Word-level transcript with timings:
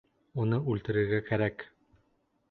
Уны 0.43 0.57
үлтерергә 0.71 1.19
кәрәк. 1.27 1.67